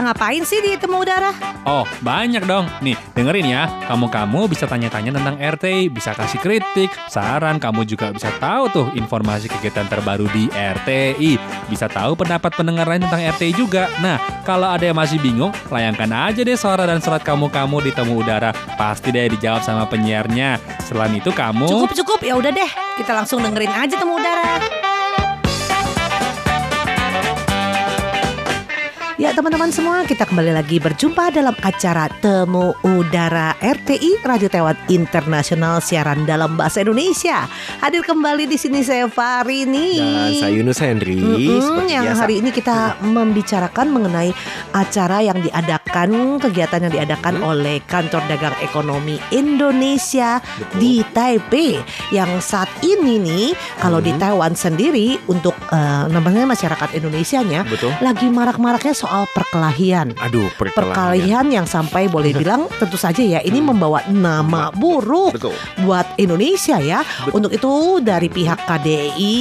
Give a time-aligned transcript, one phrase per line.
[0.00, 1.28] bisa ngapain sih di temu udara?
[1.68, 2.64] Oh, banyak dong.
[2.80, 3.68] Nih, dengerin ya.
[3.84, 7.60] Kamu-kamu bisa tanya-tanya tentang RTI, bisa kasih kritik, saran.
[7.60, 11.36] Kamu juga bisa tahu tuh informasi kegiatan terbaru di RTI.
[11.68, 13.92] Bisa tahu pendapat pendengar lain tentang RTI juga.
[14.00, 14.16] Nah,
[14.48, 18.56] kalau ada yang masih bingung, layangkan aja deh suara dan surat kamu-kamu di temu udara.
[18.80, 20.56] Pasti deh dijawab sama penyiarnya.
[20.80, 21.68] Selain itu kamu...
[21.68, 22.70] Cukup cukup, ya udah deh.
[22.96, 24.79] Kita langsung dengerin aja temu udara.
[29.30, 35.78] Ya teman-teman semua, kita kembali lagi berjumpa dalam acara Temu Udara RTI Radio Taiwan Internasional
[35.78, 37.46] siaran dalam bahasa Indonesia.
[37.78, 41.22] Hadir kembali di sini saya Farini dan saya Yunus Henry.
[41.22, 42.26] Mm -hmm, yang biasa.
[42.26, 44.34] hari ini kita membicarakan mengenai
[44.74, 47.50] acara yang diadakan, kegiatan yang diadakan hmm.
[47.54, 50.74] oleh Kantor Dagang Ekonomi Indonesia Betul.
[50.82, 51.78] di Taipei.
[52.10, 54.06] Yang saat ini nih, kalau hmm.
[54.10, 57.62] di Taiwan sendiri untuk uh, namanya masyarakat Indonesia-nya
[58.02, 60.16] lagi marak-maraknya soal soal perkelahian.
[60.16, 60.80] Aduh, perkelahian.
[60.80, 63.68] Perkelahian yang sampai boleh bilang tentu saja ya ini hmm.
[63.68, 65.56] membawa nama buruk Betul.
[65.84, 67.04] buat Indonesia ya.
[67.04, 67.32] Betul.
[67.36, 69.40] Untuk itu dari pihak KDI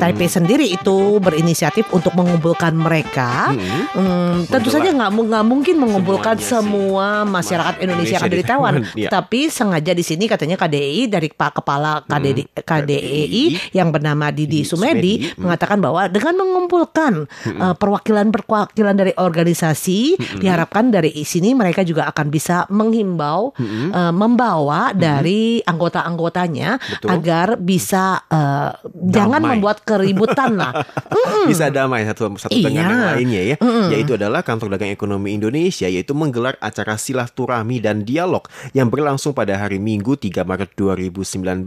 [0.00, 3.52] Taipei sendiri itu berinisiatif untuk mengumpulkan mereka.
[3.52, 3.82] Hmm.
[3.92, 9.08] Hmm, tentu saja nggak nggak mungkin mengumpulkan semua masyarakat Indonesia yang ada di Taiwan, ya.
[9.12, 12.64] tapi sengaja di sini katanya KDI dari Pak Kepala KDI, hmm.
[12.64, 13.44] KDI
[13.76, 15.38] yang bernama Didi Sumedi hmm.
[15.44, 17.60] mengatakan bahwa dengan mengumpulkan hmm.
[17.60, 20.40] uh, perwakilan perwakilan dari organisasi hmm.
[20.40, 23.92] diharapkan dari sini mereka juga akan bisa menghimbau hmm.
[23.92, 24.98] uh, membawa hmm.
[24.98, 28.72] dari anggota-anggotanya agar bisa uh,
[29.12, 30.72] jangan membuat keributan lah.
[31.50, 32.66] Bisa damai satu satu iya.
[32.70, 33.56] dengan yang lainnya ya.
[33.58, 33.88] Mm-mm.
[33.92, 39.58] Yaitu adalah Kantor Dagang Ekonomi Indonesia yaitu menggelar acara silaturahmi dan dialog yang berlangsung pada
[39.58, 41.66] hari Minggu 3 Maret 2019.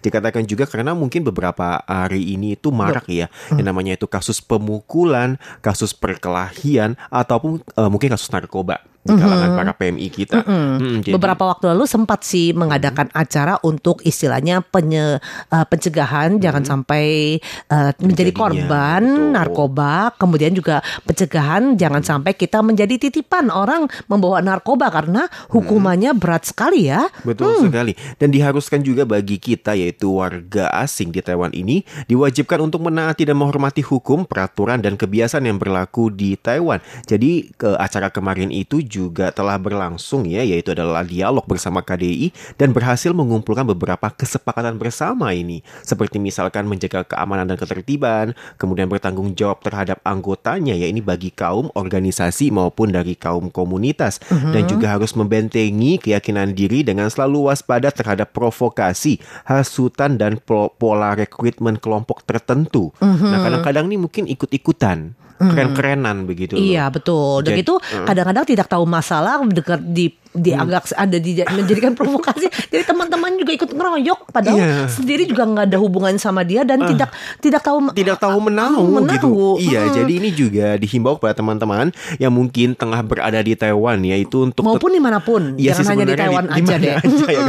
[0.00, 3.58] Dikatakan juga karena mungkin beberapa hari ini itu marak ya mm.
[3.60, 9.58] yang namanya itu kasus pemukulan, kasus perkelahian ataupun uh, mungkin kasus narkoba di kalangan mm-hmm.
[9.60, 10.36] para PMI kita.
[10.40, 10.72] Mm-hmm.
[10.80, 13.22] Hmm, jadi, Beberapa waktu lalu sempat sih mengadakan mm-hmm.
[13.28, 15.20] acara untuk istilahnya penye,
[15.52, 16.44] uh, pencegahan mm-hmm.
[16.44, 17.36] jangan sampai
[17.68, 19.32] uh, menjadi korban betul.
[19.36, 26.24] narkoba, kemudian juga pencegahan jangan sampai kita menjadi titipan orang membawa narkoba karena hukumannya mm-hmm.
[26.24, 27.04] berat sekali ya.
[27.22, 27.62] Betul hmm.
[27.68, 27.92] sekali.
[28.16, 33.36] Dan diharuskan juga bagi kita yaitu warga asing di Taiwan ini diwajibkan untuk menaati dan
[33.36, 36.80] menghormati hukum, peraturan dan kebiasaan yang berlaku di Taiwan.
[37.04, 42.70] Jadi ke acara kemarin itu juga telah berlangsung ya yaitu adalah dialog bersama KDI dan
[42.70, 49.58] berhasil mengumpulkan beberapa kesepakatan bersama ini seperti misalkan menjaga keamanan dan ketertiban, kemudian bertanggung jawab
[49.66, 54.52] terhadap anggotanya ya ini bagi kaum organisasi maupun dari kaum komunitas uh -huh.
[54.54, 59.18] dan juga harus membentengi keyakinan diri dengan selalu waspada terhadap provokasi,
[59.48, 62.94] hasutan dan pola rekrutmen kelompok tertentu.
[63.02, 63.30] Uh -huh.
[63.34, 66.54] Nah, kadang-kadang ini mungkin ikut-ikutan keren-kerenan begitu.
[66.54, 67.42] Iya betul.
[67.42, 70.98] Dan itu kadang-kadang tidak tahu masalah dekat di dianggap hmm.
[70.98, 72.50] ada di menjadikan provokasi.
[72.50, 74.86] Jadi teman-teman juga ikut ngeroyok padahal yeah.
[74.90, 78.98] sendiri juga nggak ada hubungan sama dia dan uh, tidak tidak tahu tidak tahu menahu,
[78.98, 79.14] menahu.
[79.14, 79.32] gitu.
[79.70, 79.94] Iya, hmm.
[79.94, 84.66] jadi ini juga dihimbau kepada teman-teman yang mungkin tengah berada di Taiwan ya itu untuk
[84.66, 86.92] maupun di mana pun ya jangan hanya di Taiwan di, aja deh.
[86.94, 87.44] Aja ya,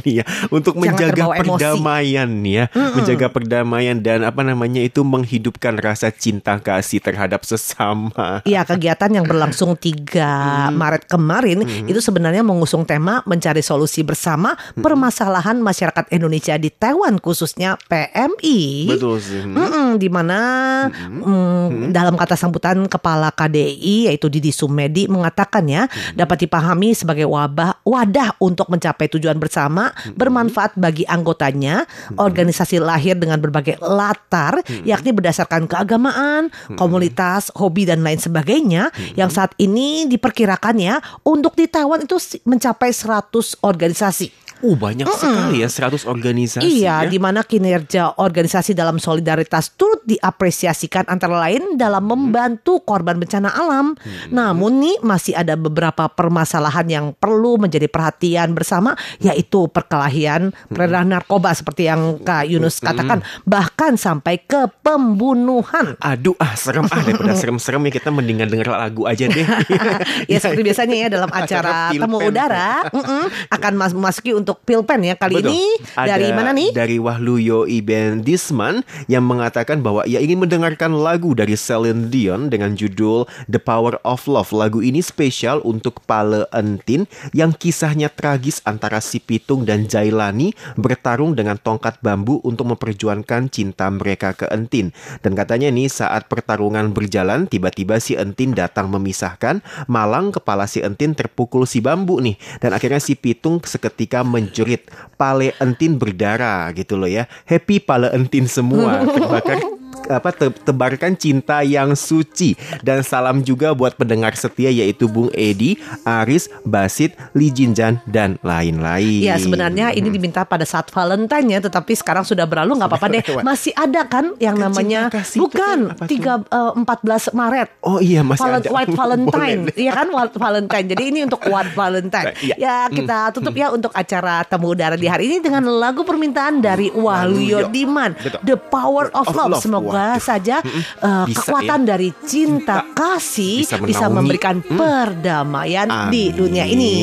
[0.00, 2.92] ini ya untuk jangan menjaga perdamaian ya, hmm.
[2.96, 8.40] menjaga perdamaian dan apa namanya itu menghidupkan rasa cinta kasih terhadap sesama.
[8.46, 10.74] Iya, kegiatan yang berlangsung 3 hmm.
[10.78, 11.90] Maret kemarin hmm.
[11.90, 14.86] itu sebenarnya sebenarnya mengusung tema mencari solusi bersama hmm.
[14.86, 18.86] permasalahan masyarakat Indonesia di Taiwan khususnya PMI.
[18.86, 19.42] Betul sih.
[19.42, 19.58] Hmm.
[19.58, 20.38] Mm di mana
[20.86, 21.26] hmm.
[21.26, 26.14] Mm, dalam kata sambutan kepala KDI yaitu Didi Sumedi mengatakan ya hmm.
[26.14, 30.14] dapat dipahami sebagai wabah wadah untuk mencapai tujuan bersama hmm.
[30.14, 32.22] bermanfaat bagi anggotanya hmm.
[32.22, 34.86] organisasi lahir dengan berbagai latar hmm.
[34.86, 36.78] yakni berdasarkan keagamaan, hmm.
[36.78, 39.18] komunitas, hobi dan lain sebagainya hmm.
[39.18, 44.32] yang saat ini diperkirakan ya untuk di Taiwan itu mencapai 100 organisasi.
[44.60, 45.20] Uh banyak mm -mm.
[45.20, 47.08] sekali ya 100 organisasi Iya ya?
[47.08, 53.94] di mana kinerja organisasi dalam solidaritas turut diapresiasikan antara lain dalam membantu korban bencana alam
[53.94, 54.34] hmm.
[54.34, 61.14] Namun nih masih ada beberapa permasalahan yang perlu menjadi perhatian bersama Yaitu perkelahian peredaran hmm.
[61.20, 62.86] narkoba seperti yang Kak Yunus hmm.
[62.90, 68.74] katakan Bahkan sampai ke pembunuhan Aduh ah serem ah daripada serem-serem ya kita mendingan denger
[68.74, 69.46] lagu aja deh
[70.32, 73.24] Ya seperti biasanya ya dalam acara, acara temu udara mm -mm,
[73.56, 75.54] akan mas masuki untuk untuk Pilpen ya kali Betul.
[75.54, 75.62] ini
[75.94, 76.74] Ada dari mana nih?
[76.74, 82.74] Dari Wahluyo Iben Disman yang mengatakan bahwa ia ingin mendengarkan lagu dari Celine Dion dengan
[82.74, 84.50] judul The Power of Love.
[84.50, 91.38] Lagu ini spesial untuk Pale Entin yang kisahnya tragis antara si Pitung dan Jailani bertarung
[91.38, 94.90] dengan tongkat bambu untuk memperjuangkan cinta mereka ke Entin.
[95.22, 101.14] Dan katanya nih saat pertarungan berjalan tiba-tiba si Entin datang memisahkan, malang kepala si Entin
[101.14, 104.88] terpukul si bambu nih dan akhirnya si Pitung seketika menjerit
[105.20, 107.28] pale Entin berdarah gitu loh ya.
[107.44, 109.79] Happy pale Entin semua terbakar
[110.10, 115.78] apa te- tebarkan cinta yang suci dan salam juga buat pendengar setia yaitu Bung Edi,
[116.02, 119.22] Aris, Basit, Lee Jinjan dan lain-lain.
[119.22, 123.22] Ya sebenarnya ini diminta pada saat Valentine ya, tetapi sekarang sudah berlalu nggak apa-apa deh.
[123.40, 125.00] Masih ada kan yang Kan namanya
[125.34, 127.68] bukan kan tiga eh, empat belas Maret.
[127.80, 128.68] Oh iya masih Valen- ada.
[128.70, 130.86] White Valentine, iya kan White Valentine.
[130.88, 132.34] Jadi ini untuk White Valentine.
[132.40, 132.54] Iya.
[132.58, 136.90] Ya kita tutup ya untuk acara temu udara di hari ini dengan lagu permintaan dari
[136.90, 137.70] Waluyo.
[137.70, 138.16] Diman.
[138.42, 139.50] The Power of, Of Love.
[139.52, 139.62] Love.
[139.62, 140.22] Semoga Waduh.
[140.22, 141.88] saja Bisa kekuatan ya.
[141.96, 146.36] dari cinta kasih bisa bisa, memberikan perdamaian di Amin.
[146.36, 146.94] dunia ini.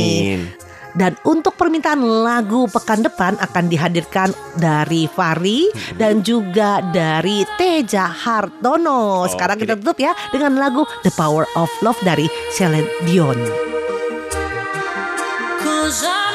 [0.98, 9.30] Dan untuk permintaan lagu pekan depan akan dihadirkan dari Fari dan juga dari Teja Hartono.
[9.30, 12.26] Sekarang kita tutup ya dengan lagu The Power of Love dari
[12.58, 13.38] Celine Dion.
[15.62, 16.26] Cause I